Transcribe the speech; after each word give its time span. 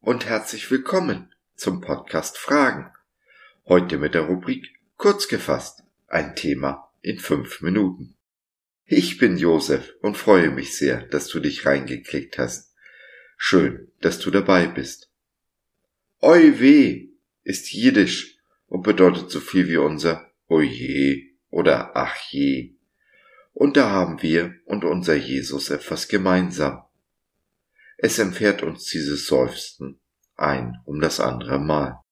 und 0.00 0.24
herzlich 0.24 0.70
willkommen 0.70 1.30
zum 1.54 1.82
Podcast 1.82 2.38
Fragen. 2.38 2.90
Heute 3.66 3.98
mit 3.98 4.14
der 4.14 4.22
Rubrik 4.22 4.64
Kurz 4.96 5.28
gefasst, 5.28 5.82
ein 6.06 6.34
Thema 6.34 6.90
in 7.02 7.18
fünf 7.18 7.60
Minuten. 7.60 8.14
Ich 8.86 9.18
bin 9.18 9.36
Josef 9.36 9.92
und 10.00 10.16
freue 10.16 10.48
mich 10.48 10.74
sehr, 10.74 11.02
dass 11.02 11.28
du 11.28 11.40
dich 11.40 11.66
reingeklickt 11.66 12.38
hast. 12.38 12.74
Schön, 13.36 13.92
dass 14.00 14.18
du 14.18 14.30
dabei 14.30 14.66
bist. 14.66 15.10
Oi 16.22 16.58
weh 16.58 17.10
ist 17.42 17.70
Jiddisch 17.70 18.38
und 18.66 18.82
bedeutet 18.82 19.30
so 19.30 19.40
viel 19.40 19.68
wie 19.68 19.76
unser 19.76 20.26
Oje 20.48 21.22
oder 21.50 21.94
Ach 21.94 22.16
je. 22.30 22.76
Und 23.52 23.76
da 23.76 23.90
haben 23.90 24.22
wir 24.22 24.54
und 24.64 24.84
unser 24.84 25.16
Jesus 25.16 25.68
etwas 25.68 26.08
gemeinsam. 26.08 26.83
Es 28.06 28.18
entfährt 28.18 28.62
uns 28.62 28.84
dieses 28.90 29.26
Seufzen 29.26 29.98
ein 30.36 30.76
um 30.84 31.00
das 31.00 31.20
andere 31.20 31.58
Mal. 31.58 32.02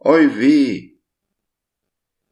Oi 0.00 0.36
weh! 0.36 0.98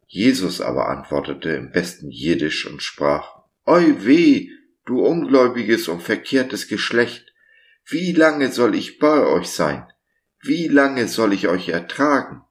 Jesus 0.08 0.60
aber 0.60 0.88
antwortete 0.88 1.50
im 1.50 1.70
besten 1.70 2.10
Jiddisch 2.10 2.66
und 2.66 2.82
sprach, 2.82 3.44
Oi 3.64 4.04
weh, 4.04 4.48
du 4.86 5.06
ungläubiges 5.06 5.86
und 5.86 6.02
verkehrtes 6.02 6.66
Geschlecht! 6.66 7.31
Wie 7.86 8.12
lange 8.12 8.52
soll 8.52 8.74
ich 8.74 8.98
bei 8.98 9.26
euch 9.26 9.48
sein? 9.48 9.86
Wie 10.40 10.68
lange 10.68 11.08
soll 11.08 11.32
ich 11.32 11.48
euch 11.48 11.68
ertragen? 11.68 12.42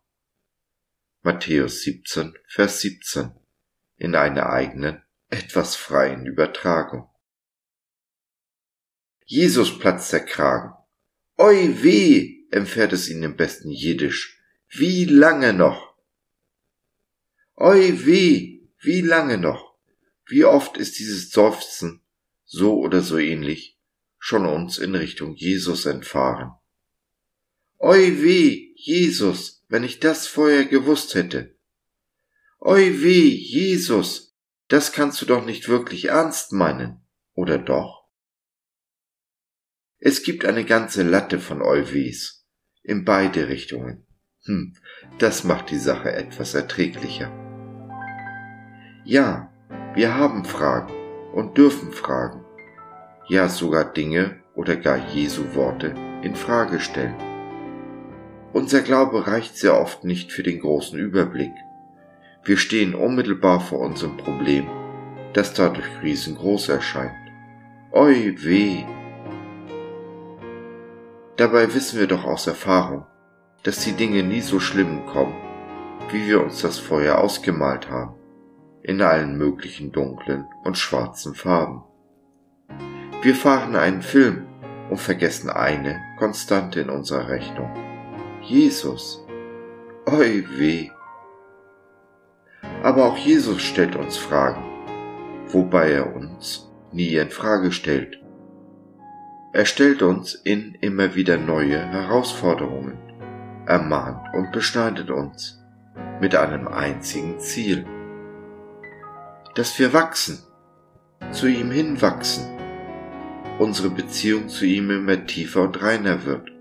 Matthäus 1.24 1.82
17, 1.82 2.34
Vers 2.48 2.82
17 2.82 3.32
in 3.98 4.16
einer 4.16 4.50
eigenen, 4.50 5.04
etwas 5.30 5.76
freien 5.76 6.26
Übertragung. 6.26 7.08
Jesus 9.26 9.78
platzt 9.78 10.12
der 10.12 10.26
Kragen. 10.26 10.74
Oi 11.38 11.84
weh, 11.84 12.48
empfährt 12.50 12.94
es 12.94 13.10
ihn 13.10 13.22
im 13.22 13.38
besten 13.38 13.70
Jiddisch. 13.70 14.42
Wie 14.70 15.06
lange 15.06 15.54
noch? 15.54 15.96
Oi 17.56 18.06
weh, 18.06 18.68
wie 18.80 19.02
lange 19.02 19.38
noch? 19.38 19.78
Wie 20.26 20.46
oft 20.46 20.78
ist 20.78 20.98
dieses 20.98 21.30
Seufzen, 21.30 22.02
so 22.44 22.80
oder 22.80 23.02
so 23.02 23.20
ähnlich, 23.20 23.80
schon 24.24 24.46
uns 24.46 24.78
in 24.78 24.94
Richtung 24.94 25.34
Jesus 25.34 25.88
entfahren. 25.88 26.52
Oi 27.80 28.22
weh, 28.22 28.72
Jesus, 28.76 29.66
wenn 29.68 29.84
ich 29.84 30.00
das 30.00 30.28
vorher 30.28 30.66
gewusst 30.66 31.16
hätte. 31.16 31.58
Oi 32.60 33.02
weh, 33.02 33.30
Jesus, 33.30 34.38
das 34.68 34.92
kannst 34.92 35.24
du 35.24 35.26
doch 35.26 35.44
nicht 35.44 35.68
wirklich 35.70 36.10
ernst 36.10 36.54
meinen, 36.54 37.04
oder 37.34 37.58
doch? 37.58 38.06
Es 39.98 40.22
gibt 40.22 40.46
eine 40.46 40.66
ganze 40.66 41.02
Latte 41.02 41.40
von 41.40 41.64
Euwes, 41.64 42.46
in 42.84 43.04
beide 43.04 43.48
Richtungen. 43.48 44.06
Hm, 44.46 44.78
das 45.18 45.44
macht 45.44 45.72
die 45.72 45.80
Sache 45.80 46.12
etwas 46.12 46.54
erträglicher. 46.54 47.32
Ja, 49.04 49.52
wir 49.96 50.14
haben 50.14 50.46
Fragen 50.46 50.94
und 51.34 51.58
dürfen 51.58 51.92
fragen 51.92 52.41
ja 53.28 53.48
sogar 53.50 53.86
Dinge 53.86 54.42
oder 54.56 54.76
gar 54.76 54.98
Jesu 55.14 55.56
Worte 55.56 55.94
in 56.22 56.36
Frage 56.36 56.80
stellen. 56.80 57.16
Unser 58.54 58.82
Glaube 58.82 59.28
reicht 59.28 59.58
sehr 59.58 59.80
oft 59.80 60.04
nicht 60.04 60.32
für 60.32 60.44
den 60.44 60.60
großen 60.60 61.00
Überblick. 61.00 61.54
Wir 62.44 62.58
stehen 62.58 62.96
unmittelbar 62.96 63.62
vor 63.62 63.80
unserem 63.80 64.18
Problem, 64.18 64.68
das 65.34 65.54
dadurch 65.54 65.88
riesengroß 66.02 66.70
erscheint. 66.70 67.16
Oi 67.92 68.36
weh! 68.38 68.84
Dabei 71.38 71.74
wissen 71.74 72.00
wir 72.00 72.08
doch 72.08 72.26
aus 72.26 72.48
Erfahrung, 72.48 73.06
dass 73.64 73.84
die 73.84 73.94
Dinge 73.94 74.24
nie 74.24 74.42
so 74.42 74.60
schlimm 74.60 75.06
kommen, 75.06 75.36
wie 76.10 76.28
wir 76.28 76.44
uns 76.44 76.62
das 76.62 76.78
vorher 76.78 77.20
ausgemalt 77.20 77.90
haben, 77.90 78.16
in 78.84 79.02
allen 79.02 79.38
möglichen 79.38 79.92
dunklen 79.92 80.46
und 80.64 80.78
schwarzen 80.78 81.36
Farben. 81.36 81.84
Wir 83.22 83.36
fahren 83.36 83.76
einen 83.76 84.02
Film 84.02 84.48
und 84.90 84.98
vergessen 84.98 85.52
eine 85.52 86.02
Konstante 86.18 86.80
in 86.80 86.90
unserer 86.90 87.30
Rechnung. 87.30 87.70
Jesus. 88.42 89.24
Oi 90.08 90.44
weh. 90.58 90.90
Aber 92.82 93.06
auch 93.06 93.18
Jesus 93.18 93.62
stellt 93.62 93.96
uns 93.96 94.18
Fragen, 94.18 94.64
wobei 95.50 95.92
er 95.92 96.16
uns 96.16 96.72
nie 96.92 97.16
in 97.16 97.30
Frage 97.30 97.72
stellt. 97.72 98.20
Er 99.54 99.66
stellt 99.66 100.02
uns 100.02 100.34
in 100.34 100.76
immer 100.82 101.14
wieder 101.14 101.38
neue 101.38 101.78
Herausforderungen, 101.78 102.98
ermahnt 103.68 104.34
und 104.34 104.52
beschneidet 104.52 105.12
uns 105.12 105.60
mit 106.20 106.36
einem 106.36 106.68
einzigen 106.68 107.40
Ziel, 107.40 107.86
dass 109.54 109.78
wir 109.78 109.94
wachsen, 109.94 110.40
zu 111.32 111.46
ihm 111.46 111.70
hinwachsen 111.70 112.51
unsere 113.62 113.92
Beziehung 113.92 114.50
zu 114.50 114.66
ihm 114.66 114.90
immer 114.90 115.28
tiefer 115.28 115.62
und 115.62 115.84
reiner 115.84 116.26
wird, 116.26 116.52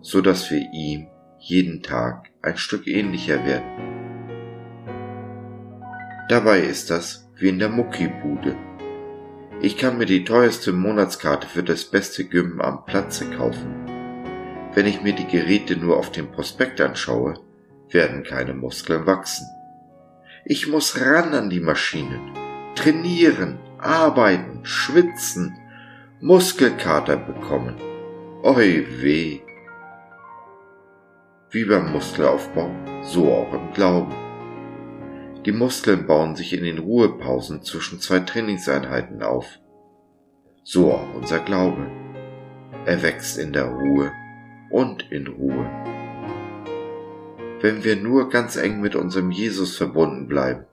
so 0.00 0.22
dass 0.22 0.50
wir 0.50 0.66
ihm 0.72 1.06
jeden 1.38 1.82
Tag 1.82 2.30
ein 2.40 2.56
Stück 2.56 2.86
ähnlicher 2.86 3.44
werden. 3.44 3.70
Dabei 6.30 6.60
ist 6.60 6.88
das 6.88 7.30
wie 7.36 7.50
in 7.50 7.58
der 7.58 7.68
Muckibude. 7.68 8.56
Ich 9.60 9.76
kann 9.76 9.98
mir 9.98 10.06
die 10.06 10.24
teuerste 10.24 10.72
Monatskarte 10.72 11.46
für 11.46 11.62
das 11.62 11.84
beste 11.84 12.24
Gym 12.24 12.62
am 12.62 12.86
Platze 12.86 13.28
kaufen. 13.28 13.74
Wenn 14.72 14.86
ich 14.86 15.02
mir 15.02 15.12
die 15.12 15.26
Geräte 15.26 15.76
nur 15.76 15.98
auf 15.98 16.10
dem 16.10 16.32
Prospekt 16.32 16.80
anschaue, 16.80 17.34
werden 17.90 18.22
keine 18.22 18.54
Muskeln 18.54 19.04
wachsen. 19.04 19.46
Ich 20.46 20.68
muss 20.68 20.98
ran 21.02 21.34
an 21.34 21.50
die 21.50 21.60
Maschinen, 21.60 22.32
trainieren, 22.76 23.58
arbeiten, 23.78 24.60
schwitzen, 24.62 25.59
Muskelkater 26.22 27.16
bekommen. 27.16 27.76
Oi 28.42 28.86
weh. 29.00 29.40
Wie 31.50 31.64
beim 31.64 31.92
Muskelaufbau, 31.92 32.68
so 33.00 33.32
auch 33.32 33.54
im 33.54 33.72
Glauben. 33.72 34.12
Die 35.46 35.52
Muskeln 35.52 36.06
bauen 36.06 36.36
sich 36.36 36.52
in 36.52 36.64
den 36.64 36.76
Ruhepausen 36.76 37.62
zwischen 37.62 38.00
zwei 38.00 38.18
Trainingseinheiten 38.18 39.22
auf. 39.22 39.46
So 40.62 40.92
auch 40.92 41.14
unser 41.14 41.38
Glaube. 41.38 41.86
Er 42.84 43.02
wächst 43.02 43.38
in 43.38 43.54
der 43.54 43.70
Ruhe 43.70 44.12
und 44.68 45.10
in 45.10 45.26
Ruhe. 45.26 45.70
Wenn 47.62 47.82
wir 47.82 47.96
nur 47.96 48.28
ganz 48.28 48.56
eng 48.56 48.82
mit 48.82 48.94
unserem 48.94 49.30
Jesus 49.30 49.74
verbunden 49.74 50.28
bleiben, 50.28 50.66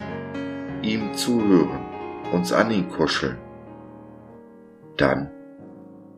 ihm 0.82 1.14
zuhören, 1.14 1.86
uns 2.34 2.52
an 2.52 2.70
ihn 2.70 2.90
kuscheln, 2.90 3.38
dann 4.98 5.32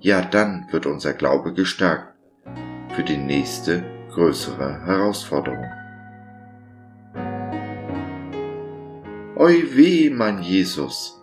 ja 0.02 0.22
dann 0.22 0.68
wird 0.72 0.86
unser 0.86 1.14
Glaube 1.14 1.54
gestärkt 1.54 2.14
für 2.96 3.04
die 3.04 3.18
nächste 3.18 3.84
größere 4.12 4.86
Herausforderung. 4.86 5.66
Oi 9.36 9.64
weh, 9.74 10.10
mein 10.10 10.42
Jesus, 10.42 11.22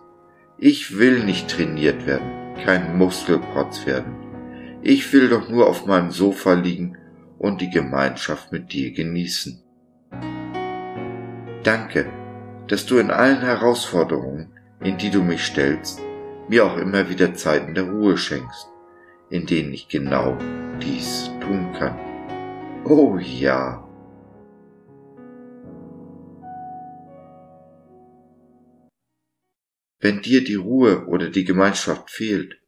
ich 0.57 0.97
will 0.97 1.23
nicht 1.23 1.49
trainiert 1.49 2.07
werden, 2.07 2.55
kein 2.63 2.97
Muskelprotz 2.97 3.85
werden. 3.85 4.15
Ich 4.81 5.11
will 5.13 5.29
doch 5.29 5.49
nur 5.49 5.67
auf 5.67 5.85
meinem 5.85 6.11
Sofa 6.11 6.53
liegen 6.53 6.97
und 7.37 7.61
die 7.61 7.69
Gemeinschaft 7.69 8.51
mit 8.51 8.73
dir 8.73 8.91
genießen. 8.91 9.61
Danke, 11.63 12.07
dass 12.67 12.85
du 12.85 12.97
in 12.97 13.11
allen 13.11 13.41
Herausforderungen, 13.41 14.47
in 14.81 14.97
die 14.97 15.09
du 15.09 15.21
mich 15.21 15.43
stellst, 15.43 16.01
mir 16.47 16.65
auch 16.65 16.77
immer 16.77 17.09
wieder 17.09 17.33
Zeiten 17.33 17.73
der 17.73 17.89
Ruhe 17.89 18.17
schenkst, 18.17 18.67
in 19.29 19.45
denen 19.45 19.73
ich 19.73 19.87
genau 19.87 20.37
dies 20.81 21.29
tun 21.41 21.73
kann. 21.73 21.97
Oh 22.85 23.17
ja. 23.17 23.83
Wenn 29.99 30.21
dir 30.21 30.43
die 30.43 30.55
Ruhe 30.55 31.05
oder 31.07 31.29
die 31.29 31.43
Gemeinschaft 31.43 32.11
fehlt, 32.11 32.59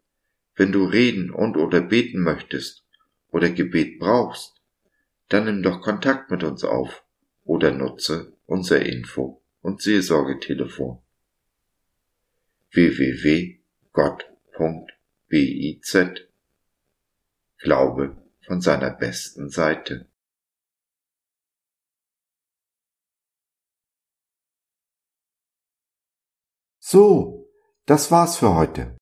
wenn 0.55 0.71
du 0.71 0.83
reden 0.83 1.29
und 1.29 1.55
oder 1.55 1.79
beten 1.79 2.21
möchtest 2.21 2.83
oder 3.31 3.49
Gebet 3.49 3.99
brauchst, 3.99 4.55
dann 5.29 5.45
nimm 5.45 5.63
doch 5.63 5.81
Kontakt 5.81 6.31
mit 6.31 6.43
uns 6.43 6.63
auf 6.63 7.03
oder 7.45 7.71
nutze 7.71 8.33
unser 8.45 8.81
Info- 8.85 9.41
und 9.61 9.81
Seelsorgetelefon 9.81 10.97
www 12.71 13.58
gott.biz 13.93 15.97
Glaube 17.59 18.17
von 18.45 18.61
seiner 18.61 18.91
besten 18.91 19.49
Seite. 19.49 20.07
So, 26.79 27.47
das 27.85 28.11
war's 28.11 28.37
für 28.37 28.55
heute. 28.55 28.97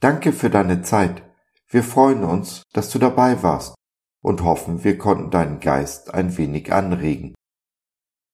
Danke 0.00 0.32
für 0.32 0.50
deine 0.50 0.82
Zeit. 0.82 1.22
Wir 1.68 1.82
freuen 1.82 2.22
uns, 2.22 2.62
dass 2.72 2.90
du 2.90 2.98
dabei 2.98 3.42
warst 3.42 3.74
und 4.22 4.42
hoffen, 4.42 4.84
wir 4.84 4.98
konnten 4.98 5.30
deinen 5.30 5.58
Geist 5.58 6.14
ein 6.14 6.36
wenig 6.36 6.72
anregen. 6.72 7.34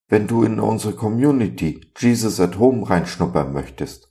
Wenn 0.08 0.26
du 0.26 0.42
in 0.42 0.60
unsere 0.60 0.94
Community 0.94 1.92
Jesus 1.96 2.40
at 2.40 2.58
Home 2.58 2.88
reinschnuppern 2.88 3.52
möchtest, 3.52 4.10